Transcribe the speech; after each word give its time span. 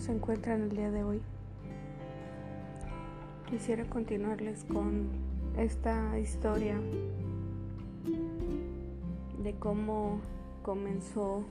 se 0.00 0.12
encuentran 0.12 0.62
el 0.62 0.70
día 0.70 0.90
de 0.90 1.04
hoy? 1.04 1.20
Quisiera 3.50 3.84
continuarles 3.84 4.64
con 4.64 5.08
esta 5.58 6.18
historia 6.18 6.80
de 9.42 9.54
cómo 9.54 10.20
comenzó 10.62 11.44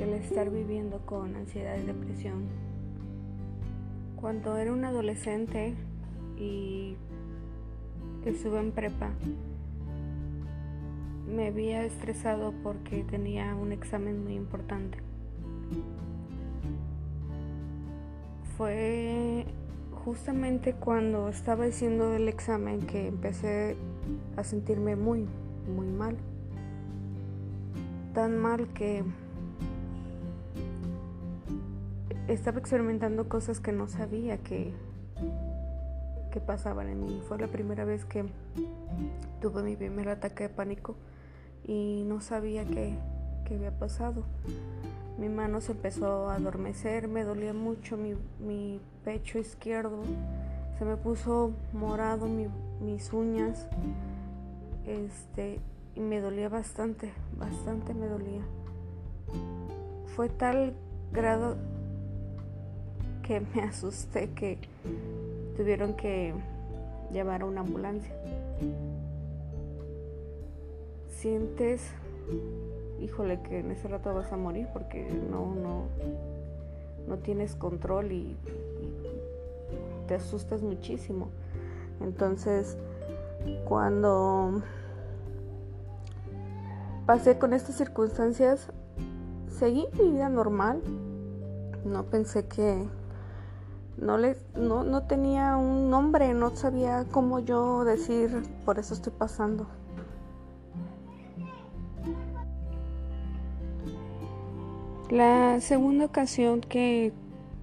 el 0.00 0.08
estar 0.14 0.50
viviendo 0.50 0.98
con 1.06 1.36
ansiedad 1.36 1.76
y 1.78 1.86
depresión. 1.86 2.48
Cuando 4.20 4.56
era 4.56 4.72
un 4.72 4.84
adolescente 4.84 5.74
y 6.36 6.96
estuve 8.24 8.58
en 8.58 8.72
prepa, 8.72 9.10
me 11.28 11.46
había 11.48 11.84
estresado 11.84 12.52
porque 12.64 13.04
tenía 13.04 13.54
un 13.54 13.70
examen 13.70 14.24
muy 14.24 14.34
importante. 14.34 14.98
Fue 18.56 19.46
justamente 20.04 20.74
cuando 20.74 21.28
estaba 21.28 21.64
haciendo 21.64 22.14
el 22.14 22.28
examen 22.28 22.86
que 22.86 23.08
empecé 23.08 23.76
a 24.36 24.44
sentirme 24.44 24.96
muy, 24.96 25.26
muy 25.74 25.86
mal. 25.86 26.16
Tan 28.12 28.38
mal 28.38 28.68
que 28.68 29.02
estaba 32.28 32.58
experimentando 32.58 33.28
cosas 33.28 33.60
que 33.60 33.72
no 33.72 33.88
sabía 33.88 34.38
que, 34.38 34.72
que 36.30 36.40
pasaban 36.40 36.88
en 36.88 37.04
mí. 37.04 37.22
Fue 37.26 37.38
la 37.38 37.48
primera 37.48 37.84
vez 37.84 38.04
que 38.04 38.24
tuve 39.40 39.62
mi 39.62 39.76
primer 39.76 40.08
ataque 40.08 40.44
de 40.44 40.48
pánico 40.48 40.96
y 41.66 42.04
no 42.06 42.20
sabía 42.20 42.64
qué, 42.64 42.94
qué 43.46 43.54
había 43.54 43.72
pasado. 43.72 44.24
Mi 45.18 45.28
mano 45.28 45.60
se 45.60 45.72
empezó 45.72 46.28
a 46.28 46.34
adormecer, 46.34 47.08
me 47.08 47.24
dolía 47.24 47.52
mucho 47.52 47.96
mi, 47.96 48.80
pecho 49.04 49.38
izquierdo, 49.38 50.02
se 50.78 50.84
me 50.84 50.96
puso 50.96 51.52
morado 51.72 52.26
mis 52.26 53.12
uñas, 53.12 53.68
este, 54.86 55.60
y 55.94 56.00
me 56.00 56.20
dolía 56.20 56.48
bastante, 56.48 57.12
bastante 57.38 57.94
me 57.94 58.06
dolía. 58.06 58.42
Fue 60.16 60.28
tal 60.28 60.74
grado 61.12 61.56
que 63.22 63.40
me 63.40 63.62
asusté 63.68 64.30
que 64.30 64.58
tuvieron 65.56 65.94
que 65.94 66.34
llevar 67.12 67.42
a 67.42 67.44
una 67.46 67.60
ambulancia. 67.60 68.12
Sientes 71.08 71.80
híjole, 73.00 73.40
que 73.42 73.60
en 73.60 73.70
ese 73.70 73.88
rato 73.88 74.14
vas 74.14 74.32
a 74.32 74.36
morir 74.36 74.68
porque 74.72 75.08
no, 75.30 75.54
no, 75.54 75.84
no 77.06 77.18
tienes 77.18 77.54
control 77.54 78.12
y, 78.12 78.36
te 80.06 80.14
asustas 80.14 80.62
muchísimo. 80.62 81.28
Entonces, 82.00 82.76
cuando 83.64 84.62
pasé 87.06 87.38
con 87.38 87.52
estas 87.52 87.76
circunstancias, 87.76 88.68
seguí 89.48 89.86
mi 89.98 90.10
vida 90.10 90.28
normal. 90.28 90.82
No 91.84 92.04
pensé 92.04 92.46
que 92.46 92.86
no 93.96 94.18
le 94.18 94.36
no, 94.56 94.84
no 94.84 95.06
tenía 95.06 95.56
un 95.56 95.90
nombre, 95.90 96.34
no 96.34 96.54
sabía 96.56 97.04
cómo 97.10 97.38
yo 97.38 97.84
decir 97.84 98.42
por 98.64 98.78
eso 98.78 98.94
estoy 98.94 99.12
pasando. 99.16 99.66
La 105.14 105.60
segunda 105.60 106.06
ocasión 106.06 106.60
que 106.60 107.12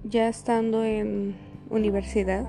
ya 0.04 0.26
estando 0.26 0.84
en 0.84 1.36
universidad, 1.68 2.46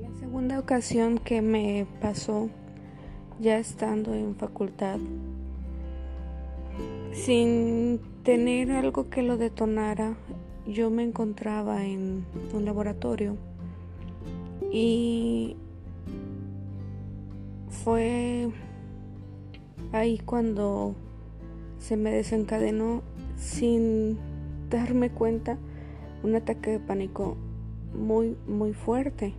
la 0.00 0.10
segunda 0.18 0.58
ocasión 0.58 1.18
que 1.18 1.42
me 1.42 1.86
pasó 2.00 2.50
ya 3.38 3.58
estando 3.58 4.14
en 4.14 4.34
facultad, 4.34 4.98
sin 7.12 8.00
tener 8.22 8.72
algo 8.72 9.10
que 9.10 9.22
lo 9.22 9.36
detonara, 9.36 10.16
yo 10.66 10.90
me 10.90 11.02
encontraba 11.02 11.84
en 11.84 12.24
un 12.54 12.64
laboratorio 12.64 13.36
y 14.70 15.56
fue 17.68 18.50
ahí 19.92 20.18
cuando 20.18 20.94
se 21.78 21.96
me 21.96 22.10
desencadenó 22.12 23.02
sin 23.36 24.18
darme 24.70 25.10
cuenta 25.10 25.58
un 26.22 26.34
ataque 26.36 26.70
de 26.70 26.80
pánico 26.80 27.36
muy 27.92 28.36
muy 28.46 28.72
fuerte. 28.72 29.34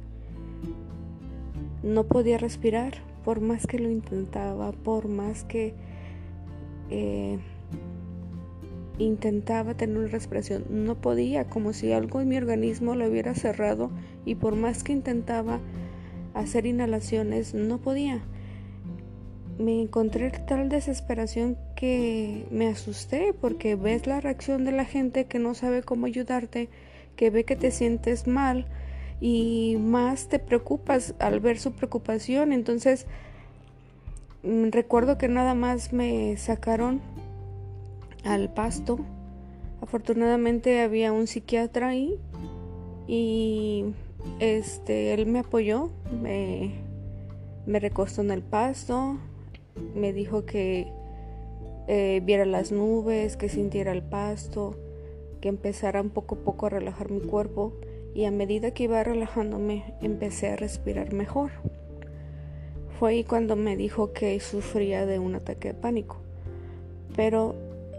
No 1.82 2.04
podía 2.06 2.38
respirar 2.38 2.94
por 3.26 3.42
más 3.42 3.66
que 3.66 3.80
lo 3.80 3.90
intentaba, 3.90 4.72
por 4.72 5.08
más 5.08 5.44
que 5.46 5.74
eh, 6.90 7.40
intentaba 9.00 9.74
tener 9.74 9.98
una 9.98 10.08
respiración, 10.08 10.66
no 10.70 10.96
podía, 10.96 11.46
como 11.46 11.74
si 11.74 11.92
algo 11.92 12.22
en 12.22 12.30
mi 12.30 12.38
organismo 12.38 12.96
lo 12.96 13.08
hubiera 13.08 13.34
cerrado 13.36 13.92
y 14.26 14.36
por 14.36 14.56
más 14.56 14.84
que 14.84 14.94
intentaba 14.94 15.60
hacer 16.34 16.66
inhalaciones, 16.66 17.54
no 17.54 17.80
podía. 17.80 18.22
Me 19.60 19.82
encontré 19.82 20.32
tal 20.32 20.70
desesperación 20.70 21.58
que 21.76 22.46
me 22.50 22.68
asusté 22.68 23.34
porque 23.40 23.76
ves 23.76 24.08
la 24.08 24.20
reacción 24.20 24.66
de 24.66 24.72
la 24.72 24.86
gente 24.86 25.26
que 25.26 25.38
no 25.38 25.54
sabe 25.54 25.84
cómo 25.84 26.08
ayudarte, 26.08 26.70
que 27.16 27.30
ve 27.30 27.44
que 27.44 27.56
te 27.56 27.70
sientes 27.70 28.26
mal 28.26 28.66
y 29.22 29.78
más 29.80 30.28
te 30.28 30.40
preocupas 30.40 31.14
al 31.20 31.40
ver 31.40 31.60
su 31.60 31.74
preocupación. 31.74 32.52
Entonces, 32.52 33.06
mm, 34.42 34.70
recuerdo 34.72 35.20
que 35.20 35.28
nada 35.28 35.54
más 35.54 35.94
me 35.94 36.36
sacaron 36.38 37.02
al 38.24 38.54
pasto. 38.54 39.00
Afortunadamente 39.82 40.82
había 40.82 41.12
un 41.12 41.28
psiquiatra 41.28 41.90
ahí 41.90 42.20
y 43.08 43.86
este 44.40 45.14
él 45.14 45.26
me 45.26 45.40
apoyó, 45.40 45.92
me, 46.22 46.76
me 47.66 47.80
recostó 47.80 48.22
en 48.22 48.32
el 48.32 48.42
pasto, 48.42 49.18
me 49.96 50.14
dijo 50.14 50.46
que 50.46 50.88
eh, 51.88 52.22
viera 52.24 52.46
las 52.46 52.72
nubes, 52.72 53.36
que 53.36 53.50
sintiera 53.50 53.92
el 53.92 54.04
pasto, 54.04 54.76
que 55.42 55.50
empezara 55.50 56.02
un 56.02 56.10
poco 56.10 56.36
a 56.36 56.38
poco 56.40 56.66
a 56.68 56.70
relajar 56.70 57.12
mi 57.12 57.20
cuerpo 57.20 57.74
y 58.16 58.26
a 58.26 58.32
medida 58.32 58.72
que 58.72 58.84
iba 58.84 59.04
relajándome 59.04 59.96
empecé 60.02 60.50
a 60.50 60.56
respirar 60.56 61.14
mejor. 61.14 61.52
Fue 62.98 63.12
ahí 63.12 63.24
cuando 63.24 63.56
me 63.56 63.76
dijo 63.76 64.14
que 64.14 64.40
sufría 64.40 65.06
de 65.06 65.20
un 65.20 65.36
ataque 65.36 65.70
de 65.70 65.74
pánico. 65.74 66.18
Pero 67.16 67.56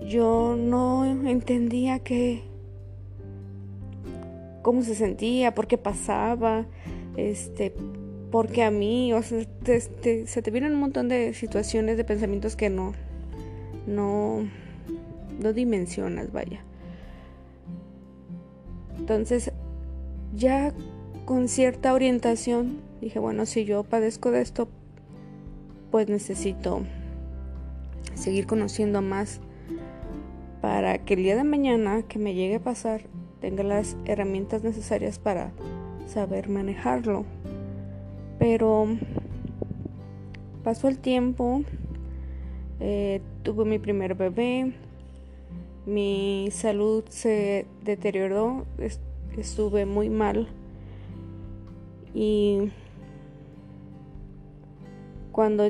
yo 0.07 0.57
no 0.57 1.05
entendía 1.05 1.99
qué 1.99 2.43
cómo 4.65 4.83
se 4.83 4.95
sentía, 4.95 5.55
por 5.55 5.67
qué 5.67 5.77
pasaba, 5.77 6.65
este, 7.19 7.75
por 8.31 8.49
qué 8.49 8.65
a 8.65 8.71
mí, 8.71 9.13
o 9.13 9.23
sea, 9.23 9.45
se 9.63 10.43
te 10.43 10.51
vienen 10.51 10.73
un 10.73 10.81
montón 10.81 11.09
de 11.09 11.35
situaciones, 11.35 11.99
de 11.99 12.05
pensamientos 12.05 12.57
que 12.57 12.71
no, 12.71 12.95
no, 13.87 14.49
no 15.39 15.53
dimensionas, 15.53 16.33
vaya. 16.33 16.65
Entonces, 18.99 19.53
ya 20.35 20.73
con 21.27 21.49
cierta 21.49 21.93
orientación, 21.93 22.81
dije, 23.03 23.19
bueno, 23.19 23.45
si 23.45 23.67
yo 23.67 23.85
padezco 23.85 24.31
de 24.31 24.41
esto, 24.41 24.67
pues 25.91 26.09
necesito 26.09 26.81
seguir 28.15 28.47
conociendo 28.47 29.03
más 29.03 29.41
para 30.65 30.97
que 30.97 31.13
el 31.13 31.23
día 31.25 31.37
de 31.37 31.45
mañana 31.45 32.05
que 32.05 32.19
me 32.19 32.33
llegue 32.33 32.55
a 32.55 32.59
pasar 32.59 33.03
tenga 33.43 33.63
las 33.63 33.99
herramientas 34.07 34.65
necesarias 34.65 35.19
para 35.19 35.53
saber 36.07 36.49
manejarlo. 36.49 37.27
Pero 38.39 38.87
pasó 40.63 40.89
el 40.89 40.97
tiempo, 40.97 41.65
eh, 42.81 43.21
tuve 43.43 43.67
mi 43.67 43.79
primer 43.79 44.15
bebé, 44.15 44.73
mi 45.85 46.49
salud 46.51 47.05
se 47.11 47.67
deterioró, 47.83 48.65
estuve 49.37 49.85
muy 49.85 50.09
mal 50.09 50.49
y 52.15 52.71
cuando 55.31 55.65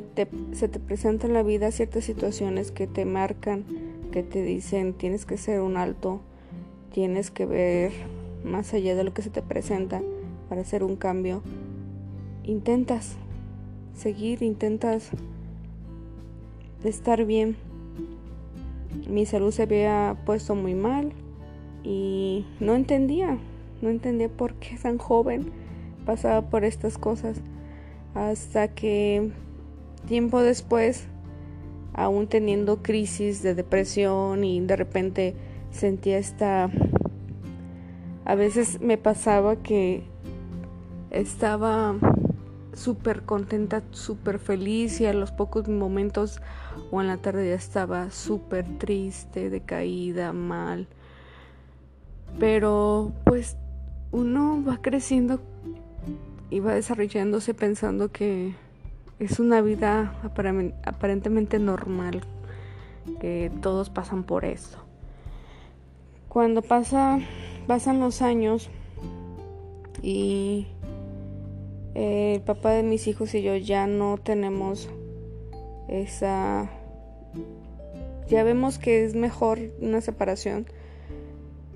se 0.53 0.69
te 0.69 0.79
presentan 0.79 1.31
en 1.31 1.33
la 1.33 1.43
vida 1.43 1.69
ciertas 1.71 2.05
situaciones 2.05 2.71
que 2.71 2.87
te 2.87 3.03
marcan 3.03 3.65
te 4.23 4.43
dicen 4.43 4.93
tienes 4.93 5.25
que 5.25 5.37
ser 5.37 5.61
un 5.61 5.77
alto, 5.77 6.21
tienes 6.91 7.31
que 7.31 7.45
ver 7.45 7.91
más 8.43 8.73
allá 8.73 8.95
de 8.95 9.03
lo 9.03 9.13
que 9.13 9.21
se 9.21 9.29
te 9.29 9.41
presenta 9.41 10.01
para 10.49 10.61
hacer 10.61 10.83
un 10.83 10.95
cambio, 10.95 11.41
intentas 12.43 13.15
seguir, 13.95 14.43
intentas 14.43 15.09
estar 16.83 17.25
bien. 17.25 17.55
Mi 19.09 19.25
salud 19.25 19.51
se 19.51 19.63
había 19.63 20.17
puesto 20.25 20.55
muy 20.55 20.73
mal 20.73 21.11
y 21.83 22.45
no 22.59 22.75
entendía, 22.75 23.37
no 23.81 23.89
entendía 23.89 24.29
por 24.29 24.53
qué 24.55 24.77
tan 24.77 24.97
joven 24.97 25.51
pasaba 26.05 26.49
por 26.49 26.63
estas 26.63 26.97
cosas. 26.97 27.41
Hasta 28.13 28.69
que 28.69 29.31
tiempo 30.07 30.41
después, 30.41 31.07
aún 31.95 32.27
teniendo 32.27 32.83
crisis 32.83 33.41
de 33.41 33.55
depresión 33.55 34.43
y 34.43 34.59
de 34.61 34.75
repente 34.75 35.35
sentía 35.71 36.17
esta... 36.17 36.69
A 38.25 38.35
veces 38.35 38.81
me 38.81 38.97
pasaba 38.97 39.55
que 39.57 40.03
estaba 41.11 41.95
súper 42.73 43.21
contenta, 43.23 43.83
súper 43.91 44.39
feliz 44.39 44.99
y 44.99 45.05
a 45.05 45.13
los 45.13 45.31
pocos 45.31 45.69
momentos 45.69 46.41
o 46.91 47.01
en 47.01 47.07
la 47.07 47.17
tarde 47.17 47.49
ya 47.49 47.55
estaba 47.55 48.09
súper 48.11 48.65
triste, 48.77 49.49
decaída, 49.49 50.33
mal. 50.33 50.87
Pero 52.39 53.13
pues 53.25 53.57
uno 54.11 54.63
va 54.67 54.81
creciendo 54.81 55.39
y 56.49 56.59
va 56.59 56.73
desarrollándose 56.73 57.53
pensando 57.53 58.11
que 58.11 58.55
es 59.19 59.39
una 59.39 59.61
vida 59.61 60.13
aparentemente 60.83 61.59
normal, 61.59 62.21
que 63.19 63.51
todos 63.61 63.89
pasan 63.89 64.23
por 64.23 64.45
eso. 64.45 64.79
Cuando 66.27 66.61
pasa, 66.61 67.19
pasan 67.67 67.99
los 67.99 68.21
años 68.21 68.69
y 70.01 70.67
el 71.93 72.41
papá 72.41 72.71
de 72.71 72.83
mis 72.83 73.07
hijos 73.07 73.33
y 73.35 73.41
yo 73.41 73.55
ya 73.55 73.87
no 73.87 74.17
tenemos 74.17 74.89
esa... 75.87 76.69
Ya 78.27 78.43
vemos 78.43 78.79
que 78.79 79.05
es 79.05 79.15
mejor 79.15 79.59
una 79.79 80.01
separación. 80.01 80.65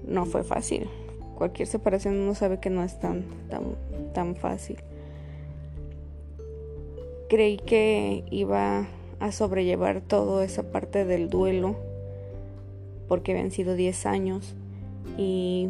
No 0.06 0.26
fue 0.26 0.44
fácil. 0.44 0.90
Cualquier 1.36 1.68
separación 1.68 2.20
uno 2.20 2.34
sabe 2.34 2.60
que 2.60 2.70
no 2.72 2.84
es 2.84 3.00
tan, 3.00 3.24
tan, 3.50 3.76
tan 4.14 4.36
fácil. 4.36 4.78
Creí 7.30 7.58
que 7.58 8.24
iba 8.32 8.88
a 9.20 9.32
sobrellevar 9.32 10.02
toda 10.02 10.44
esa 10.44 10.72
parte 10.72 11.06
del 11.06 11.30
duelo 11.30 11.76
porque 13.08 13.34
habían 13.34 13.52
sido 13.52 13.76
10 13.76 14.08
años 14.08 14.56
y, 15.16 15.70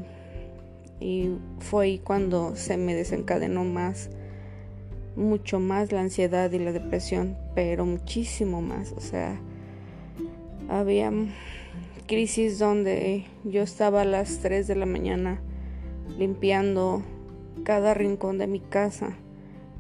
fue 1.60 2.00
cuando 2.04 2.56
se 2.56 2.78
me 2.78 2.96
desencadenó 2.96 3.64
más 3.64 4.10
mucho 5.18 5.60
más 5.60 5.92
la 5.92 6.02
ansiedad 6.02 6.50
y 6.52 6.60
la 6.60 6.72
depresión, 6.72 7.38
pero 7.56 7.86
muchísimo 7.86 8.62
más. 8.62 8.94
O 8.94 9.02
sea, 9.02 9.40
había 10.70 11.12
crisis 12.08 12.58
donde 12.58 13.26
yo 13.44 13.64
estaba 13.64 14.02
a 14.02 14.06
las 14.06 14.40
3 14.40 14.66
de 14.66 14.76
la 14.76 14.86
mañana 14.86 15.42
limpiando 16.18 17.04
cada 17.64 17.94
rincón 17.94 18.38
de 18.38 18.48
mi 18.48 18.62
casa 18.62 19.18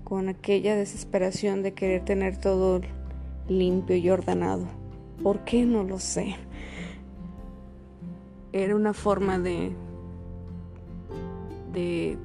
con 0.10 0.28
aquella 0.28 0.76
desesperación 0.76 1.64
de 1.64 1.74
querer 1.74 2.04
tener 2.04 2.38
todo 2.38 2.82
limpio 3.48 3.96
y 3.96 4.10
ordenado. 4.10 4.66
¿Por 5.24 5.46
qué? 5.46 5.66
No 5.66 5.84
lo 5.84 6.00
sé. 6.00 6.36
Era 8.52 8.76
una 8.76 8.94
forma 8.94 9.40
de 9.40 9.72
de 11.74 12.18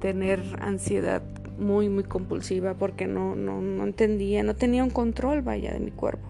tener 0.00 0.42
ansiedad 0.60 1.22
muy, 1.58 1.88
muy 1.88 2.04
compulsiva 2.04 2.74
porque 2.74 3.06
no, 3.06 3.34
no, 3.34 3.60
no 3.60 3.84
entendía, 3.84 4.42
no 4.42 4.54
tenía 4.54 4.84
un 4.84 4.90
control, 4.90 5.42
vaya, 5.42 5.72
de 5.72 5.80
mi 5.80 5.90
cuerpo. 5.90 6.28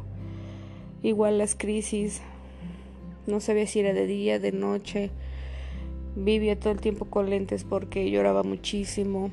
Igual 1.03 1.39
las 1.39 1.55
crisis, 1.55 2.23
no 3.27 3.41
sabía 3.41 3.67
si 3.67 3.81
era 3.81 3.93
de 3.93 4.07
día, 4.07 4.39
de 4.39 4.53
noche. 4.53 5.11
Vivía 6.17 6.59
todo 6.59 6.73
el 6.73 6.81
tiempo 6.81 7.05
con 7.05 7.31
lentes 7.31 7.65
porque 7.65 8.11
lloraba 8.11 8.43
muchísimo. 8.43 9.31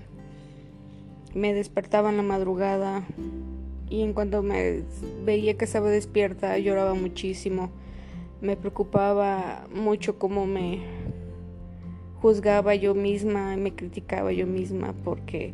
Me 1.36 1.54
despertaba 1.54 2.10
en 2.10 2.18
la 2.18 2.24
madrugada 2.24 3.04
y 3.90 4.02
en 4.02 4.14
cuanto 4.14 4.42
me 4.42 4.84
veía 5.26 5.58
que 5.58 5.66
estaba 5.66 5.90
despierta 5.90 6.58
lloraba 6.58 6.94
muchísimo. 6.94 7.70
Me 8.42 8.56
preocupaba 8.56 9.68
mucho 9.74 10.18
cómo 10.18 10.48
me 10.48 10.80
juzgaba 12.22 12.74
yo 12.74 12.96
misma, 12.96 13.58
me 13.58 13.76
criticaba 13.76 14.32
yo 14.32 14.48
misma 14.48 14.94
porque 15.04 15.54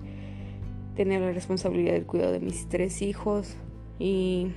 tenía 0.96 1.20
la 1.20 1.32
responsabilidad 1.32 1.94
del 1.94 2.06
cuidado 2.06 2.32
de 2.32 2.40
mis 2.40 2.70
tres 2.70 3.02
hijos 3.02 3.56
y 3.98 4.52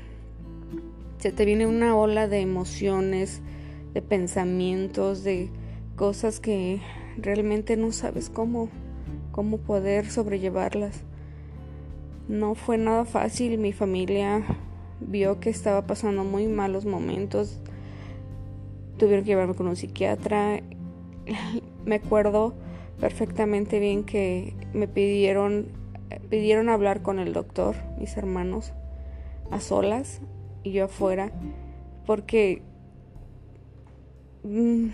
se 1.19 1.33
te 1.33 1.47
viene 1.47 1.67
una 1.67 1.97
ola 1.97 2.29
de 2.29 2.41
emociones, 2.41 3.41
de 3.95 4.03
pensamientos, 4.03 5.25
de 5.25 5.49
cosas 5.97 6.39
que 6.39 6.83
realmente 7.17 7.79
no 7.79 7.93
sabes 7.93 8.29
cómo, 8.29 8.69
cómo 9.33 9.57
poder 9.57 10.11
sobrellevarlas. 10.11 11.03
No 12.29 12.55
fue 12.55 12.79
nada 12.79 13.05
fácil, 13.05 13.59
mi 13.59 13.73
familia 13.73 14.43
vio 15.01 15.41
que 15.41 15.51
estaba 15.51 15.87
pasando 15.87 16.25
muy 16.25 16.47
malos 16.47 16.87
momentos, 16.87 17.61
tuvieron 18.99 19.25
que 19.25 19.31
llevarme 19.31 19.55
con 19.55 19.69
un 19.69 19.77
psiquiatra. 19.77 20.61
me 21.85 21.97
acuerdo 21.97 22.55
perfectamente 23.01 23.79
bien 23.79 24.05
que 24.05 24.55
me 24.73 24.89
pidieron 24.89 25.85
pidieron 26.31 26.69
hablar 26.69 27.03
con 27.03 27.19
el 27.19 27.33
doctor, 27.33 27.77
mis 27.99 28.17
hermanos, 28.17 28.73
a 29.51 29.61
solas 29.61 30.21
y 30.63 30.73
yo 30.73 30.85
afuera, 30.85 31.33
porque 32.07 32.63
mm, 34.43 34.89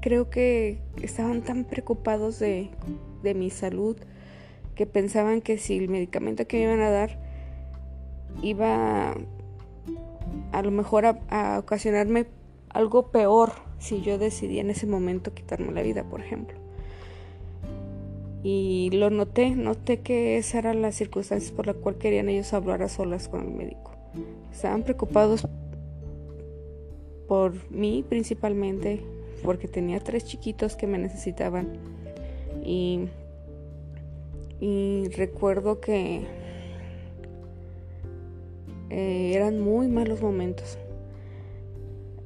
creo 0.00 0.30
que 0.30 0.80
estaban 1.02 1.42
tan 1.42 1.64
preocupados 1.64 2.38
de, 2.38 2.70
de 3.22 3.34
mi 3.34 3.50
salud 3.50 3.96
que 4.80 4.86
pensaban 4.86 5.42
que 5.42 5.58
si 5.58 5.76
el 5.76 5.90
medicamento 5.90 6.46
que 6.46 6.56
me 6.56 6.62
iban 6.62 6.80
a 6.80 6.88
dar 6.88 7.18
iba 8.40 9.14
a 10.52 10.62
lo 10.62 10.70
mejor 10.70 11.04
a, 11.04 11.58
ocasionarme 11.58 12.28
algo 12.70 13.08
peor 13.10 13.52
si 13.78 14.00
yo 14.00 14.16
decidía 14.16 14.62
en 14.62 14.70
ese 14.70 14.86
momento 14.86 15.34
quitarme 15.34 15.70
la 15.72 15.82
vida, 15.82 16.04
por 16.04 16.22
ejemplo 16.22 16.56
y 18.42 18.88
lo 18.94 19.10
noté, 19.10 19.50
noté 19.50 20.00
que 20.00 20.38
esa 20.38 20.60
era 20.60 20.72
la 20.72 20.92
circunstancia 20.92 21.54
por 21.54 21.66
la 21.66 21.74
cual 21.74 21.98
querían 21.98 22.30
ellos 22.30 22.54
hablar 22.54 22.82
a 22.82 22.88
solas 22.88 23.28
con 23.28 23.42
el 23.42 23.50
médico. 23.50 23.94
Estaban 24.50 24.82
preocupados 24.82 25.46
por 27.28 27.70
mí 27.70 28.02
principalmente, 28.08 29.02
porque 29.44 29.68
tenía 29.68 30.00
tres 30.00 30.24
chiquitos 30.24 30.74
que 30.74 30.86
me 30.86 30.96
necesitaban 30.96 31.68
y, 32.64 33.10
y 34.60 35.08
recuerdo 35.16 35.80
que 35.80 36.26
eh, 38.90 39.32
eran 39.34 39.60
muy 39.60 39.88
malos 39.88 40.20
momentos. 40.20 40.78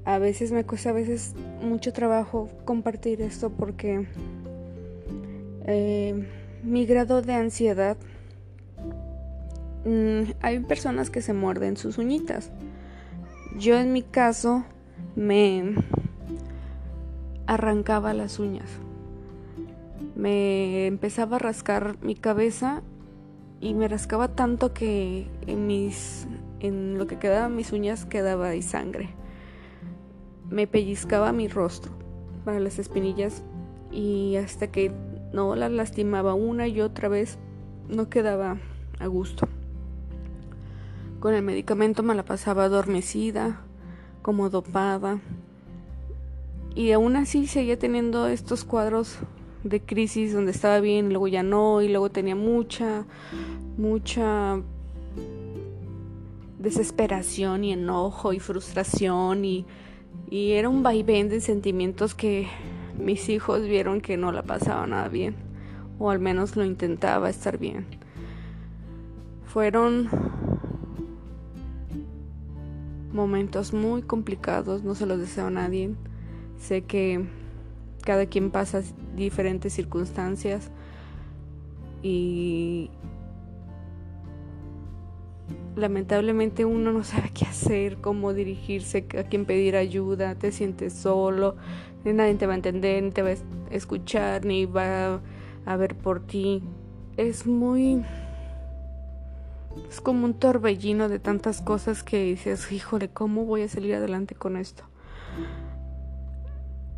A 0.04 0.18
veces 0.18 0.52
me 0.52 0.64
cuesta 0.64 0.90
a 0.90 0.92
veces 0.92 1.34
mucho 1.62 1.92
trabajo 1.92 2.48
compartir 2.64 3.22
esto 3.22 3.50
porque 3.50 4.06
eh, 5.66 6.26
mi 6.62 6.84
grado 6.86 7.22
de 7.22 7.34
ansiedad. 7.34 7.96
Mm, 9.84 10.32
hay 10.40 10.60
personas 10.60 11.10
que 11.10 11.22
se 11.22 11.32
muerden 11.32 11.76
sus 11.76 11.98
uñitas. 11.98 12.50
Yo 13.58 13.78
en 13.78 13.92
mi 13.92 14.02
caso 14.02 14.64
me 15.14 15.74
arrancaba 17.46 18.14
las 18.14 18.38
uñas. 18.38 18.68
Me 20.14 20.86
empezaba 20.86 21.36
a 21.36 21.38
rascar 21.40 21.96
mi 22.02 22.14
cabeza 22.14 22.82
y 23.60 23.74
me 23.74 23.88
rascaba 23.88 24.28
tanto 24.28 24.72
que 24.72 25.26
en 25.46 25.66
mis 25.66 26.26
en 26.60 26.96
lo 26.98 27.06
que 27.06 27.18
quedaba 27.18 27.48
mis 27.48 27.72
uñas 27.72 28.06
quedaba 28.06 28.50
sangre. 28.62 29.10
Me 30.48 30.66
pellizcaba 30.66 31.32
mi 31.32 31.48
rostro 31.48 31.92
para 32.44 32.60
las 32.60 32.78
espinillas 32.78 33.42
y 33.90 34.36
hasta 34.36 34.70
que 34.70 34.92
no 35.32 35.56
la 35.56 35.68
lastimaba 35.68 36.34
una 36.34 36.68
y 36.68 36.80
otra 36.80 37.08
vez, 37.08 37.38
no 37.88 38.08
quedaba 38.08 38.58
a 38.98 39.06
gusto. 39.06 39.48
Con 41.20 41.34
el 41.34 41.42
medicamento 41.42 42.02
me 42.02 42.14
la 42.14 42.24
pasaba 42.24 42.64
adormecida, 42.64 43.60
como 44.22 44.50
dopada, 44.50 45.20
y 46.74 46.92
aún 46.92 47.16
así 47.16 47.46
seguía 47.46 47.78
teniendo 47.78 48.26
estos 48.28 48.64
cuadros 48.64 49.18
de 49.64 49.80
crisis 49.80 50.32
donde 50.32 50.52
estaba 50.52 50.78
bien, 50.80 51.08
luego 51.08 51.26
ya 51.26 51.42
no, 51.42 51.82
y 51.82 51.88
luego 51.88 52.10
tenía 52.10 52.36
mucha, 52.36 53.06
mucha 53.76 54.60
desesperación 56.58 57.64
y 57.64 57.72
enojo 57.72 58.32
y 58.32 58.38
frustración 58.38 59.44
y, 59.44 59.66
y 60.30 60.52
era 60.52 60.68
un 60.68 60.82
vaivén 60.82 61.28
de 61.28 61.40
sentimientos 61.40 62.14
que 62.14 62.46
mis 62.98 63.28
hijos 63.28 63.62
vieron 63.62 64.00
que 64.00 64.16
no 64.16 64.32
la 64.32 64.42
pasaba 64.42 64.86
nada 64.86 65.08
bien, 65.08 65.34
o 65.98 66.10
al 66.10 66.20
menos 66.20 66.56
lo 66.56 66.64
intentaba 66.64 67.30
estar 67.30 67.58
bien. 67.58 67.86
Fueron 69.46 70.08
momentos 73.12 73.72
muy 73.72 74.02
complicados, 74.02 74.82
no 74.82 74.94
se 74.94 75.06
los 75.06 75.18
deseo 75.18 75.46
a 75.46 75.50
nadie. 75.50 75.94
Sé 76.58 76.82
que 76.82 77.24
cada 78.04 78.26
quien 78.26 78.50
pasa 78.50 78.82
diferentes 79.16 79.72
circunstancias 79.72 80.70
y 82.02 82.90
lamentablemente 85.76 86.64
uno 86.64 86.92
no 86.92 87.04
sabe 87.04 87.30
qué 87.32 87.46
hacer, 87.46 87.96
cómo 88.00 88.32
dirigirse, 88.32 89.06
a 89.18 89.24
quién 89.24 89.44
pedir 89.44 89.76
ayuda, 89.76 90.34
te 90.34 90.52
sientes 90.52 90.92
solo, 90.92 91.56
nadie 92.04 92.34
te 92.34 92.46
va 92.46 92.52
a 92.52 92.56
entender, 92.56 93.02
ni 93.02 93.10
te 93.10 93.22
va 93.22 93.30
a 93.30 93.34
escuchar, 93.70 94.44
ni 94.44 94.66
va 94.66 95.20
a 95.64 95.76
ver 95.76 95.96
por 95.96 96.20
ti. 96.20 96.62
Es 97.16 97.46
muy... 97.46 98.04
Es 99.88 100.00
como 100.00 100.24
un 100.26 100.34
torbellino 100.34 101.08
de 101.08 101.18
tantas 101.18 101.60
cosas 101.60 102.04
que 102.04 102.22
dices, 102.22 102.70
híjole, 102.70 103.08
¿cómo 103.08 103.44
voy 103.44 103.62
a 103.62 103.68
salir 103.68 103.94
adelante 103.94 104.36
con 104.36 104.56
esto? 104.56 104.84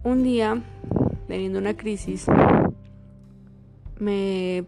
Un 0.06 0.22
día, 0.22 0.62
teniendo 1.26 1.58
una 1.58 1.76
crisis, 1.76 2.26
me 3.98 4.64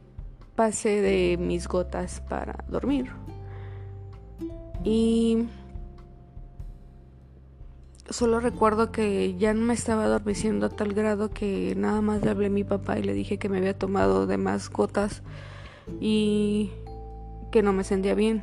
pasé 0.56 1.00
de 1.00 1.36
mis 1.38 1.68
gotas 1.68 2.20
para 2.28 2.64
dormir. 2.66 3.06
Y 4.82 5.46
solo 8.10 8.40
recuerdo 8.40 8.90
que 8.90 9.36
ya 9.38 9.54
no 9.54 9.64
me 9.64 9.74
estaba 9.74 10.06
adormeciendo 10.06 10.66
a 10.66 10.70
tal 10.70 10.92
grado 10.92 11.30
que 11.30 11.72
nada 11.76 12.00
más 12.00 12.20
le 12.24 12.30
hablé 12.30 12.48
a 12.48 12.50
mi 12.50 12.64
papá 12.64 12.98
y 12.98 13.04
le 13.04 13.12
dije 13.12 13.38
que 13.38 13.48
me 13.48 13.58
había 13.58 13.78
tomado 13.78 14.26
de 14.26 14.38
más 14.38 14.68
gotas 14.68 15.22
y 16.00 16.72
que 17.52 17.62
no 17.62 17.72
me 17.72 17.84
sentía 17.84 18.16
bien. 18.16 18.42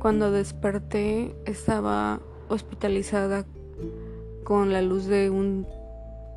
Cuando 0.00 0.32
desperté 0.32 1.36
estaba 1.44 2.18
hospitalizada 2.48 3.44
con 4.42 4.72
la 4.72 4.80
luz 4.80 5.06
de 5.06 5.28
un, 5.28 5.66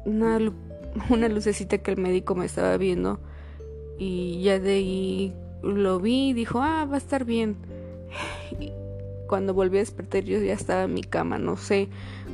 una, 0.06 0.40
una 1.10 1.30
lucecita 1.30 1.78
que 1.80 1.92
el 1.92 1.98
médico 1.98 2.36
me 2.36 2.46
estaba 2.46 2.78
viendo 2.78 3.20
y 3.98 4.42
ya 4.42 4.60
de 4.60 4.72
ahí 4.72 5.34
lo 5.62 6.00
vi 6.00 6.30
y 6.30 6.34
dijo, 6.34 6.62
ah, 6.62 6.86
va 6.86 6.96
a 6.96 7.00
estar 7.00 7.26
bien 7.26 7.58
cuando 9.30 9.54
volví 9.54 9.78
a 9.78 9.82
despertar 9.82 10.24
yo 10.24 10.40
ya 10.40 10.54
estaba 10.54 10.84
en 10.84 10.94
mi 10.96 11.04
cama, 11.04 11.38
no 11.38 11.56
sé 11.56 11.88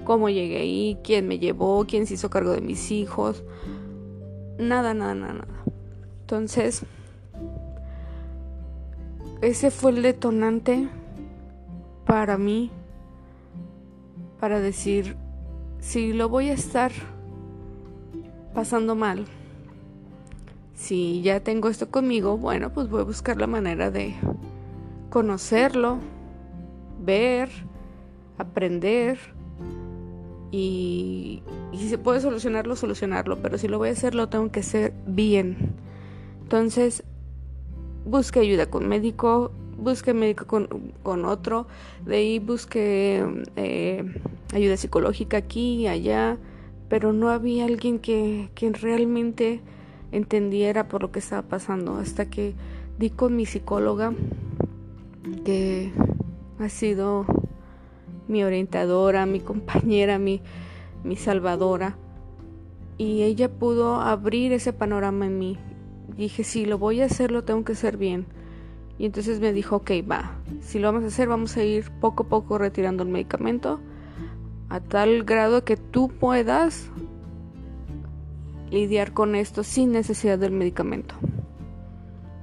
cómo 0.05 0.29
llegué 0.29 0.57
ahí, 0.57 0.97
quién 1.03 1.27
me 1.27 1.37
llevó, 1.37 1.85
quién 1.85 2.07
se 2.07 2.13
hizo 2.13 2.29
cargo 2.29 2.51
de 2.51 2.61
mis 2.61 2.89
hijos, 2.89 3.43
nada, 4.57 4.93
nada, 4.93 5.13
nada, 5.13 5.33
nada. 5.33 5.63
Entonces, 6.21 6.83
ese 9.41 9.71
fue 9.71 9.91
el 9.91 10.01
detonante 10.01 10.87
para 12.05 12.37
mí, 12.37 12.71
para 14.39 14.59
decir, 14.59 15.17
si 15.79 16.13
lo 16.13 16.29
voy 16.29 16.49
a 16.49 16.53
estar 16.53 16.91
pasando 18.55 18.95
mal, 18.95 19.25
si 20.73 21.21
ya 21.21 21.41
tengo 21.41 21.67
esto 21.67 21.91
conmigo, 21.91 22.37
bueno, 22.37 22.71
pues 22.71 22.89
voy 22.89 23.01
a 23.01 23.03
buscar 23.03 23.37
la 23.37 23.47
manera 23.47 23.91
de 23.91 24.15
conocerlo, 25.09 25.99
ver, 27.03 27.49
aprender 28.37 29.19
y, 30.51 31.43
si 31.73 31.89
se 31.89 31.97
puede 31.97 32.21
solucionarlo, 32.21 32.77
solucionarlo, 32.77 33.41
pero 33.41 33.57
si 33.57 33.67
lo 33.67 33.77
voy 33.77 33.89
a 33.89 33.91
hacer, 33.91 34.15
lo 34.15 34.29
tengo 34.29 34.49
que 34.49 34.61
hacer 34.61 34.93
bien. 35.05 35.73
Entonces, 36.41 37.03
busque 38.05 38.39
ayuda 38.39 38.67
con 38.67 38.87
médico, 38.87 39.51
busque 39.77 40.13
médico 40.13 40.45
con, 40.47 41.25
otro, 41.25 41.67
de 42.05 42.15
ahí 42.15 42.39
busque 42.39 43.43
eh, 43.57 44.05
ayuda 44.53 44.77
psicológica 44.77 45.35
aquí 45.37 45.87
allá, 45.87 46.37
pero 46.89 47.13
no 47.13 47.29
había 47.29 47.65
alguien 47.65 47.99
que, 47.99 48.49
que 48.55 48.71
realmente 48.71 49.61
entendiera 50.11 50.87
por 50.87 51.01
lo 51.01 51.11
que 51.11 51.19
estaba 51.19 51.41
pasando 51.41 51.97
hasta 51.97 52.29
que 52.29 52.53
di 52.97 53.09
con 53.09 53.35
mi 53.35 53.45
psicóloga 53.45 54.13
que 55.43 55.91
ha 56.59 56.69
sido 56.69 57.25
mi 58.27 58.43
orientadora, 58.43 59.25
mi 59.25 59.39
compañera, 59.39 60.19
mi, 60.19 60.41
mi 61.03 61.15
salvadora. 61.15 61.97
Y 62.97 63.23
ella 63.23 63.51
pudo 63.51 63.95
abrir 63.95 64.53
ese 64.53 64.71
panorama 64.71 65.25
en 65.25 65.37
mí. 65.37 65.57
Dije, 66.15 66.43
si 66.43 66.65
lo 66.65 66.77
voy 66.77 67.01
a 67.01 67.05
hacer, 67.05 67.31
lo 67.31 67.43
tengo 67.43 67.63
que 67.65 67.73
hacer 67.73 67.97
bien. 67.97 68.25
Y 68.97 69.05
entonces 69.05 69.41
me 69.41 69.51
dijo, 69.51 69.77
ok, 69.77 69.91
va, 70.09 70.39
si 70.61 70.79
lo 70.79 70.87
vamos 70.87 71.03
a 71.03 71.07
hacer, 71.07 71.27
vamos 71.27 71.57
a 71.57 71.63
ir 71.63 71.91
poco 71.99 72.23
a 72.23 72.27
poco 72.29 72.57
retirando 72.57 73.03
el 73.03 73.09
medicamento 73.09 73.81
a 74.69 74.79
tal 74.79 75.23
grado 75.23 75.63
que 75.63 75.77
tú 75.77 76.09
puedas 76.09 76.89
lidiar 78.71 79.13
con 79.13 79.35
esto 79.35 79.63
sin 79.63 79.91
necesidad 79.91 80.39
del 80.39 80.51
medicamento. 80.51 81.15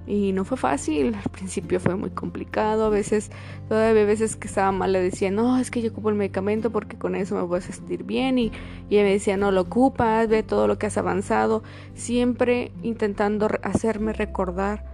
Y 0.07 0.33
no 0.33 0.45
fue 0.45 0.57
fácil, 0.57 1.14
al 1.14 1.31
principio 1.31 1.79
fue 1.79 1.95
muy 1.95 2.11
complicado, 2.11 2.87
a 2.87 2.88
veces, 2.88 3.31
todavía 3.69 4.02
a 4.02 4.07
veces 4.07 4.35
que 4.35 4.49
estaba 4.49 4.73
mal 4.73 4.93
le 4.93 5.00
decía, 5.00 5.31
no, 5.31 5.59
es 5.59 5.71
que 5.71 5.81
yo 5.81 5.91
ocupo 5.91 6.11
el 6.11 6.17
medicamento 6.17 6.71
porque 6.71 6.99
con 6.99 7.14
eso 7.14 7.37
me 7.37 7.43
voy 7.43 7.59
a 7.59 7.61
sentir 7.61 8.02
bien 8.02 8.37
y, 8.37 8.47
y 8.91 8.97
ella 8.97 9.05
me 9.05 9.12
decía, 9.12 9.37
no 9.37 9.52
lo 9.52 9.61
ocupas, 9.62 10.29
ve 10.29 10.43
todo 10.43 10.67
lo 10.67 10.76
que 10.76 10.87
has 10.87 10.99
avanzado, 10.99 11.62
siempre 11.95 12.73
intentando 12.83 13.49
hacerme 13.62 14.12
recordar 14.12 14.85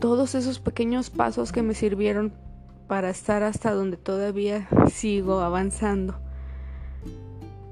todos 0.00 0.34
esos 0.34 0.58
pequeños 0.58 1.10
pasos 1.10 1.52
que 1.52 1.62
me 1.62 1.74
sirvieron 1.74 2.32
para 2.88 3.10
estar 3.10 3.42
hasta 3.42 3.72
donde 3.72 3.98
todavía 3.98 4.66
sigo 4.90 5.40
avanzando. 5.40 6.14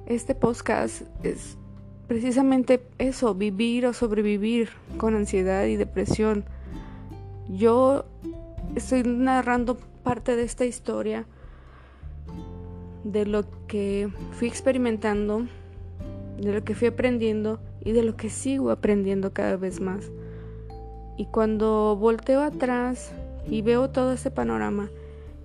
Este 0.04 0.34
podcast 0.34 1.02
es 1.24 1.56
precisamente 2.06 2.86
eso, 2.98 3.34
vivir 3.34 3.86
o 3.86 3.94
sobrevivir 3.94 4.68
con 4.98 5.16
ansiedad 5.16 5.64
y 5.64 5.76
depresión. 5.76 6.44
Yo 7.48 8.04
estoy 8.76 9.02
narrando 9.04 9.78
parte 10.04 10.36
de 10.36 10.44
esta 10.44 10.66
historia 10.66 11.26
de 13.02 13.24
lo 13.24 13.44
que 13.66 14.10
fui 14.32 14.48
experimentando, 14.48 15.46
de 16.38 16.52
lo 16.52 16.62
que 16.62 16.74
fui 16.74 16.88
aprendiendo 16.88 17.58
y 17.82 17.92
de 17.92 18.02
lo 18.02 18.16
que 18.16 18.28
sigo 18.28 18.70
aprendiendo 18.70 19.32
cada 19.32 19.56
vez 19.56 19.80
más. 19.80 20.10
Y 21.16 21.24
cuando 21.26 21.96
volteo 21.96 22.42
atrás 22.42 23.12
y 23.48 23.62
veo 23.62 23.88
todo 23.88 24.12
ese 24.12 24.30
panorama 24.30 24.90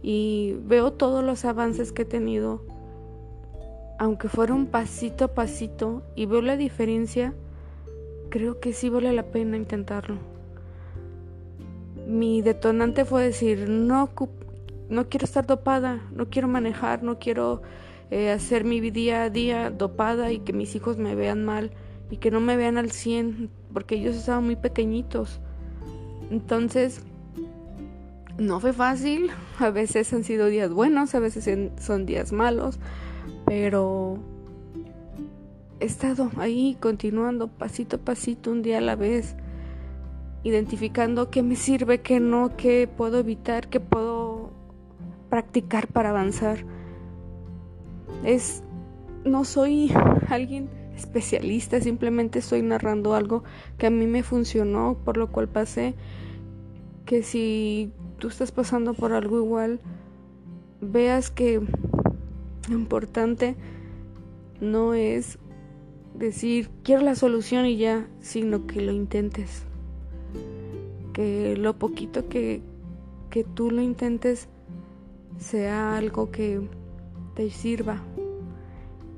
y 0.02 0.56
veo 0.66 0.94
todos 0.94 1.24
los 1.24 1.46
avances 1.46 1.92
que 1.92 2.04
he 2.04 2.06
tenido, 2.06 2.66
aunque 4.00 4.30
fuera 4.30 4.54
un 4.54 4.68
pasito 4.68 5.26
a 5.26 5.28
pasito 5.30 6.04
y 6.16 6.26
veo 6.26 6.42
la 6.42 6.58
diferencia, 6.58 7.34
creo 8.30 8.60
que 8.60 8.74
sí 8.74 8.90
vale 8.90 9.14
la 9.14 9.24
pena 9.24 9.58
intentarlo. 9.58 10.18
Mi 12.08 12.42
detonante 12.42 13.06
fue 13.06 13.24
decir, 13.24 13.70
no, 13.70 14.10
no 14.90 15.10
quiero 15.10 15.26
estar 15.26 15.46
dopada, 15.46 16.02
no 16.12 16.30
quiero 16.30 16.48
manejar, 16.48 17.04
no 17.04 17.20
quiero 17.20 17.62
eh, 18.10 18.32
hacer 18.32 18.66
mi 18.66 18.82
día 18.90 19.24
a 19.24 19.30
día 19.30 19.70
dopada 19.70 20.32
y 20.32 20.40
que 20.40 20.52
mis 20.52 20.76
hijos 20.76 20.98
me 20.98 21.16
vean 21.16 21.46
mal 21.46 21.72
y 22.10 22.18
que 22.18 22.32
no 22.32 22.42
me 22.42 22.58
vean 22.58 22.78
al 22.78 22.92
100 22.92 23.50
porque 23.72 23.96
ellos 23.96 24.16
estaban 24.16 24.46
muy 24.46 24.56
pequeñitos. 24.56 25.40
Entonces, 26.32 27.06
no 28.38 28.60
fue 28.60 28.74
fácil, 28.74 29.30
a 29.60 29.70
veces 29.70 30.12
han 30.14 30.24
sido 30.24 30.48
días 30.48 30.72
buenos, 30.72 31.16
a 31.16 31.20
veces 31.20 31.50
son 31.80 32.06
días 32.06 32.32
malos, 32.32 32.80
pero 33.46 34.18
he 35.80 35.86
estado 35.86 36.32
ahí 36.38 36.78
continuando 36.80 37.48
pasito 37.48 37.98
a 37.98 38.00
pasito, 38.00 38.52
un 38.52 38.62
día 38.62 38.78
a 38.78 38.82
la 38.82 38.96
vez, 38.96 39.36
identificando 40.44 41.30
qué 41.30 41.44
me 41.44 41.56
sirve, 41.56 42.02
qué 42.02 42.20
no, 42.20 42.56
qué 42.56 42.88
puedo 42.88 43.20
evitar, 43.20 43.68
qué 43.68 43.80
puedo 43.80 44.52
practicar 45.30 45.88
para 45.88 46.10
avanzar. 46.10 46.66
Es 48.24 48.64
no 49.26 49.44
soy 49.46 49.92
alguien 50.30 50.70
especialista, 50.96 51.80
simplemente 51.82 52.40
estoy 52.40 52.62
narrando 52.62 53.16
algo 53.16 53.44
que 53.78 53.88
a 53.88 53.90
mí 53.90 54.08
me 54.08 54.24
funcionó, 54.24 54.98
por 55.04 55.18
lo 55.18 55.32
cual 55.32 55.48
pasé 55.48 55.96
que 57.06 57.24
si 57.24 57.92
tú 58.22 58.28
estás 58.28 58.52
pasando 58.52 58.94
por 58.94 59.14
algo 59.14 59.40
igual, 59.40 59.80
veas 60.80 61.32
que 61.32 61.60
lo 62.70 62.76
importante 62.76 63.56
no 64.62 64.94
es 64.94 65.40
decir 66.14 66.70
quiero 66.84 67.02
la 67.02 67.16
solución 67.16 67.66
y 67.66 67.78
ya, 67.78 68.08
sino 68.20 68.68
que 68.68 68.82
lo 68.82 68.92
intentes. 68.92 69.64
Que 71.14 71.58
lo 71.58 71.80
poquito 71.80 72.30
que, 72.30 72.62
que 73.32 73.44
tú 73.44 73.72
lo 73.72 73.82
intentes 73.82 74.48
sea 75.40 75.98
algo 75.98 76.30
que 76.30 76.62
te 77.34 77.50
sirva 77.50 78.04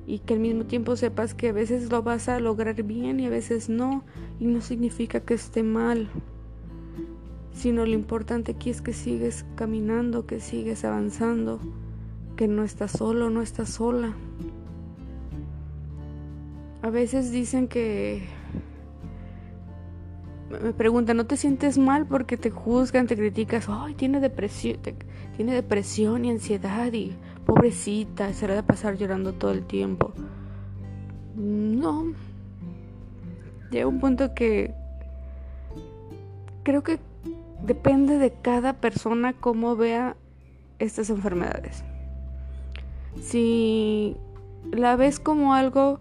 y 0.08 0.20
que 0.20 0.36
al 0.36 0.40
mismo 0.40 0.64
tiempo 0.64 0.96
sepas 0.96 1.34
que 1.34 1.50
a 1.50 1.54
veces 1.54 1.92
lo 1.92 2.04
vas 2.04 2.30
a 2.30 2.40
lograr 2.40 2.82
bien 2.84 3.20
y 3.20 3.26
a 3.26 3.30
veces 3.30 3.68
no 3.68 4.06
y 4.40 4.46
no 4.46 4.62
significa 4.62 5.20
que 5.20 5.34
esté 5.34 5.62
mal 5.62 6.10
sino 7.54 7.86
lo 7.86 7.94
importante 7.94 8.54
aquí 8.54 8.70
es 8.70 8.82
que 8.82 8.94
sigues 8.94 9.46
caminando, 9.56 10.26
que 10.26 10.40
sigues 10.40 10.84
avanzando, 10.84 11.60
que 12.36 12.48
no 12.48 12.64
estás 12.64 12.92
solo, 12.92 13.30
no 13.30 13.42
estás 13.42 13.70
sola. 13.70 14.14
A 16.82 16.90
veces 16.90 17.32
dicen 17.32 17.68
que 17.68 18.24
me 20.50 20.74
preguntan, 20.74 21.18
¿no 21.18 21.26
te 21.26 21.38
sientes 21.38 21.78
mal 21.78 22.06
porque 22.06 22.38
te 22.38 22.50
juzgan, 22.50 23.08
te 23.08 23.16
criticas? 23.16 23.68
Ay, 23.70 23.94
tiene 23.96 24.20
depresión, 24.20 24.78
tiene 25.36 25.54
depresión 25.54 26.26
y 26.26 26.32
ansiedad 26.32 26.92
y 26.92 27.16
pobrecita, 27.46 28.34
se 28.34 28.48
va 28.48 28.60
a 28.60 28.66
pasar 28.66 28.98
llorando 28.98 29.34
todo 29.34 29.52
el 29.52 29.66
tiempo. 29.66 30.12
No. 31.36 32.14
Llega 33.72 33.88
un 33.88 34.00
punto 34.00 34.34
que 34.36 34.74
creo 36.64 36.84
que 36.84 37.00
depende 37.64 38.18
de 38.18 38.32
cada 38.32 38.74
persona 38.74 39.34
cómo 39.34 39.76
vea 39.76 40.16
estas 40.80 41.10
enfermedades. 41.10 41.84
Si 43.22 44.16
la 44.72 44.96
ves 44.96 45.20
como 45.20 45.54
algo 45.54 46.00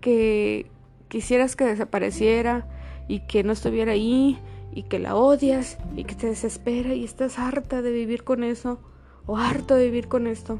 que 0.00 0.70
quisieras 1.08 1.56
que 1.56 1.64
desapareciera 1.64 2.66
y 3.08 3.20
que 3.26 3.42
no 3.42 3.52
estuviera 3.52 3.92
ahí 3.92 4.38
y 4.72 4.84
que 4.84 4.98
la 4.98 5.16
odias 5.16 5.78
y 5.96 6.04
que 6.04 6.14
te 6.14 6.28
desespera 6.28 6.94
y 6.94 7.04
estás 7.04 7.38
harta 7.38 7.82
de 7.82 7.90
vivir 7.90 8.24
con 8.24 8.44
eso 8.44 8.78
o 9.26 9.36
harto 9.36 9.74
de 9.74 9.86
vivir 9.86 10.08
con 10.08 10.26
esto, 10.26 10.58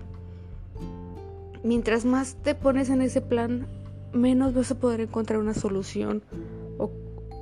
mientras 1.65 2.05
más 2.05 2.37
te 2.43 2.55
pones 2.55 2.91
en 2.91 3.03
ese 3.03 3.21
plan, 3.21 3.67
menos 4.13 4.55
vas 4.55 4.71
a 4.71 4.79
poder 4.79 5.01
encontrar 5.01 5.41
una 5.41 5.55
solución 5.55 6.23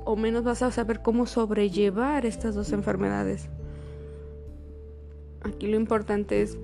o 0.05 0.15
menos 0.15 0.43
vas 0.43 0.61
a 0.61 0.71
saber 0.71 1.01
cómo 1.01 1.25
sobrellevar 1.25 2.25
estas 2.25 2.55
dos 2.55 2.71
enfermedades. 2.71 3.49
Aquí 5.43 5.67
lo 5.67 5.75
importante 5.75 6.41
es 6.41 6.57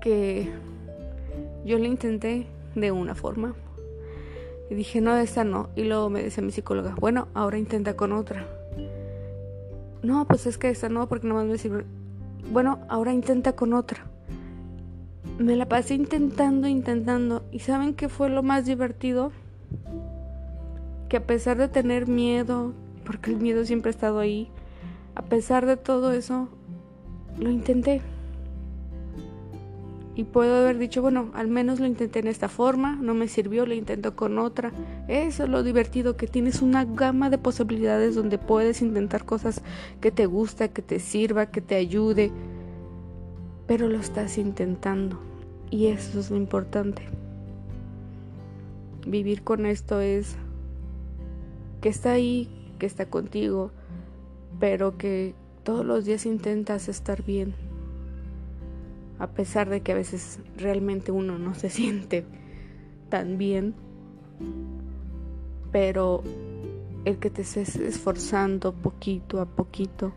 que 0.00 0.48
yo 1.64 1.78
lo 1.78 1.84
intenté 1.84 2.46
de 2.74 2.92
una 2.92 3.14
forma 3.14 3.54
y 4.68 4.74
dije, 4.74 5.00
no, 5.00 5.16
esta 5.16 5.44
no. 5.44 5.68
Y 5.76 5.84
luego 5.84 6.10
me 6.10 6.22
dice 6.22 6.42
mi 6.42 6.50
psicóloga, 6.50 6.94
bueno, 6.98 7.28
ahora 7.34 7.58
intenta 7.58 7.94
con 7.94 8.12
otra. 8.12 8.46
No, 10.02 10.26
pues 10.26 10.46
es 10.46 10.58
que 10.58 10.70
esta 10.70 10.88
no, 10.88 11.08
porque 11.08 11.26
no 11.26 11.42
me 11.44 11.58
sirve. 11.58 11.84
Bueno, 12.52 12.80
ahora 12.88 13.12
intenta 13.12 13.54
con 13.54 13.72
otra. 13.72 14.06
Me 15.38 15.56
la 15.56 15.66
pasé 15.66 15.94
intentando, 15.94 16.68
intentando. 16.68 17.42
¿Y 17.50 17.60
saben 17.60 17.94
qué 17.94 18.08
fue 18.08 18.28
lo 18.28 18.42
más 18.42 18.66
divertido? 18.66 19.32
Que 21.08 21.18
a 21.18 21.26
pesar 21.26 21.56
de 21.56 21.68
tener 21.68 22.08
miedo, 22.08 22.72
porque 23.04 23.30
el 23.30 23.36
miedo 23.36 23.64
siempre 23.64 23.90
ha 23.90 23.94
estado 23.94 24.18
ahí, 24.18 24.48
a 25.14 25.22
pesar 25.22 25.66
de 25.66 25.76
todo 25.76 26.12
eso, 26.12 26.48
lo 27.38 27.50
intenté. 27.50 28.02
Y 30.14 30.24
puedo 30.24 30.56
haber 30.56 30.78
dicho, 30.78 31.02
bueno, 31.02 31.30
al 31.34 31.48
menos 31.48 31.78
lo 31.78 31.86
intenté 31.86 32.20
en 32.20 32.26
esta 32.26 32.48
forma, 32.48 32.96
no 32.96 33.12
me 33.12 33.28
sirvió, 33.28 33.66
lo 33.66 33.74
intento 33.74 34.16
con 34.16 34.38
otra. 34.38 34.72
Eso 35.08 35.44
es 35.44 35.50
lo 35.50 35.62
divertido, 35.62 36.16
que 36.16 36.26
tienes 36.26 36.62
una 36.62 36.86
gama 36.86 37.28
de 37.28 37.36
posibilidades 37.36 38.14
donde 38.14 38.38
puedes 38.38 38.80
intentar 38.80 39.26
cosas 39.26 39.60
que 40.00 40.10
te 40.10 40.24
gusta, 40.24 40.68
que 40.68 40.80
te 40.80 41.00
sirva, 41.00 41.50
que 41.50 41.60
te 41.60 41.74
ayude. 41.74 42.32
Pero 43.66 43.88
lo 43.88 43.98
estás 43.98 44.38
intentando. 44.38 45.20
Y 45.70 45.88
eso 45.88 46.18
es 46.18 46.30
lo 46.30 46.38
importante. 46.38 47.02
Vivir 49.06 49.42
con 49.42 49.66
esto 49.66 50.00
es 50.00 50.36
que 51.80 51.88
está 51.88 52.12
ahí, 52.12 52.48
que 52.78 52.86
está 52.86 53.06
contigo, 53.06 53.70
pero 54.58 54.96
que 54.96 55.34
todos 55.64 55.84
los 55.84 56.04
días 56.04 56.26
intentas 56.26 56.88
estar 56.88 57.22
bien, 57.24 57.54
a 59.18 59.28
pesar 59.28 59.68
de 59.68 59.80
que 59.80 59.92
a 59.92 59.96
veces 59.96 60.38
realmente 60.56 61.12
uno 61.12 61.38
no 61.38 61.54
se 61.54 61.70
siente 61.70 62.24
tan 63.08 63.38
bien, 63.38 63.74
pero 65.72 66.22
el 67.04 67.18
que 67.18 67.30
te 67.30 67.42
estés 67.42 67.76
esforzando 67.76 68.72
poquito 68.72 69.40
a 69.40 69.46
poquito, 69.46 70.12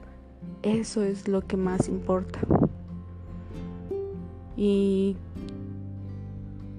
eso 0.63 1.04
es 1.04 1.28
lo 1.28 1.45
que 1.45 1.58
más 1.58 1.88
importa. 1.88 2.39
Y 4.58 5.15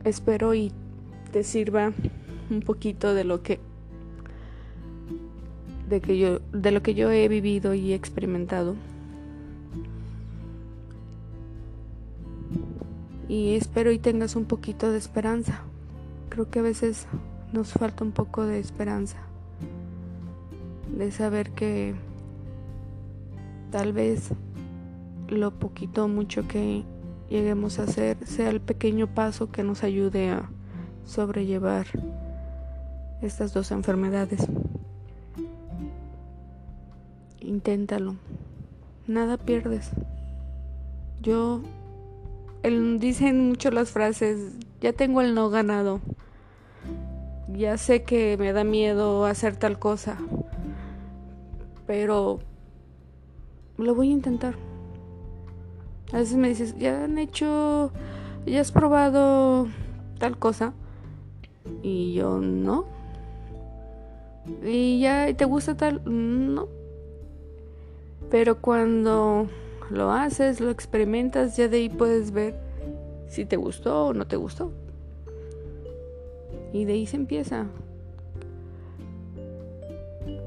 espero 0.05 0.55
y 0.55 0.73
te 1.33 1.45
sirva 1.45 1.93
un 2.51 2.61
poquito 2.61 3.15
de 3.15 3.25
lo 3.25 3.43
que 3.43 3.61
de, 5.91 6.01
que 6.01 6.17
yo, 6.17 6.39
de 6.53 6.71
lo 6.71 6.83
que 6.83 6.95
yo 6.95 7.11
he 7.11 7.29
vivido 7.29 7.75
y 7.75 7.93
experimentado. 7.93 8.77
Y 13.29 13.55
espero 13.55 13.93
y 13.93 13.99
tengas 13.99 14.37
un 14.37 14.47
poquito 14.47 14.91
de 14.91 14.99
esperanza. 14.99 15.61
Creo 16.31 16.49
que 16.49 16.61
a 16.61 16.63
veces 16.63 17.07
nos 17.53 17.73
falta 17.73 18.05
un 18.05 18.13
poco 18.13 18.47
de 18.47 18.59
esperanza. 18.59 19.19
De 20.97 21.13
saber 21.13 21.51
que 21.51 21.95
tal 23.71 23.93
vez 23.93 24.31
lo 25.29 25.53
poquito 25.53 26.05
o 26.05 26.09
mucho 26.09 26.49
que 26.49 26.85
lleguemos 27.29 27.79
a 27.79 27.85
hacer 27.85 28.17
sea 28.27 28.51
el 28.51 28.61
pequeño 28.61 29.15
paso 29.15 29.53
que 29.53 29.63
nos 29.63 29.85
ayude 29.85 30.31
a 30.31 30.51
sobrellevar 31.05 31.87
estas 33.23 33.53
dos 33.53 33.71
enfermedades. 33.71 34.49
Inténtalo. 37.41 38.17
Nada 39.07 39.39
pierdes. 39.39 39.91
Yo 41.23 41.63
dicen 42.99 43.49
mucho 43.49 43.71
las 43.71 43.91
frases, 43.91 44.53
ya 44.81 44.93
tengo 44.93 45.21
el 45.21 45.35
no 45.35 45.51
ganado. 45.51 46.01
Ya 47.57 47.77
sé 47.79 48.03
que 48.05 48.37
me 48.39 48.53
da 48.53 48.65
miedo 48.65 49.25
hacer 49.25 49.57
tal 49.57 49.79
cosa. 49.79 50.17
Pero 51.87 52.41
lo 53.77 53.95
voy 53.95 54.11
a 54.11 54.13
intentar. 54.13 54.55
A 56.13 56.19
veces 56.19 56.37
me 56.37 56.49
dices, 56.49 56.77
"Ya 56.79 57.05
han 57.05 57.19
hecho 57.19 57.91
ya 58.47 58.61
has 58.61 58.73
probado 58.73 59.69
tal 60.19 60.39
cosa." 60.39 60.73
Y 61.83 62.15
yo, 62.15 62.39
"No." 62.39 62.85
¿Y 64.65 65.01
ya 65.01 65.35
te 65.37 65.45
gusta 65.45 65.77
tal? 65.77 66.03
No. 66.05 66.80
Pero 68.31 68.61
cuando 68.61 69.49
lo 69.91 70.13
haces, 70.13 70.61
lo 70.61 70.71
experimentas, 70.71 71.57
ya 71.57 71.69
de 71.69 71.79
ahí 71.79 71.89
puedes 71.89 72.31
ver 72.31 72.55
si 73.29 73.45
te 73.45 73.57
gustó 73.57 74.07
o 74.07 74.15
no 74.15 74.27
te 74.27 74.37
gustó. 74.37 74.73
Y 76.73 76.85
de 76.85 76.93
ahí 76.93 77.07
se 77.07 77.17
empieza. 77.17 77.67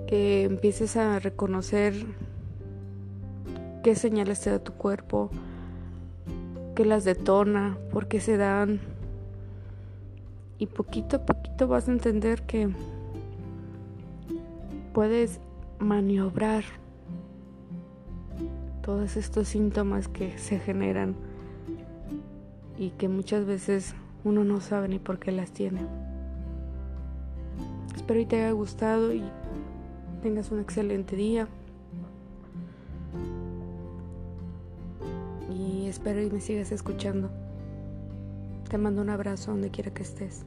Que 0.07 0.43
empieces 0.43 0.95
a 0.95 1.19
reconocer 1.19 1.93
qué 3.83 3.95
señales 3.95 4.39
te 4.39 4.49
da 4.49 4.59
tu 4.59 4.73
cuerpo, 4.73 5.29
qué 6.75 6.85
las 6.85 7.03
detona, 7.03 7.77
por 7.91 8.07
qué 8.07 8.21
se 8.21 8.37
dan. 8.37 8.79
Y 10.57 10.67
poquito 10.67 11.17
a 11.17 11.25
poquito 11.25 11.67
vas 11.67 11.89
a 11.89 11.91
entender 11.91 12.43
que 12.43 12.69
puedes 14.93 15.41
maniobrar 15.79 16.63
todos 18.83 19.15
estos 19.15 19.47
síntomas 19.47 20.07
que 20.09 20.37
se 20.37 20.59
generan 20.59 21.15
y 22.77 22.89
que 22.91 23.07
muchas 23.07 23.45
veces 23.45 23.95
uno 24.25 24.43
no 24.43 24.59
sabe 24.59 24.89
ni 24.89 24.99
por 24.99 25.19
qué 25.19 25.31
las 25.31 25.51
tiene. 25.51 25.81
Espero 27.95 28.19
que 28.19 28.25
te 28.25 28.35
haya 28.41 28.51
gustado 28.51 29.13
y 29.13 29.23
tengas 30.21 30.51
un 30.51 30.59
excelente 30.59 31.15
día. 31.15 31.47
Y 35.49 35.87
espero 35.87 36.21
y 36.21 36.29
me 36.29 36.41
sigas 36.41 36.71
escuchando. 36.73 37.31
Te 38.69 38.77
mando 38.77 39.01
un 39.01 39.09
abrazo 39.09 39.51
donde 39.51 39.71
quiera 39.71 39.93
que 39.93 40.03
estés. 40.03 40.45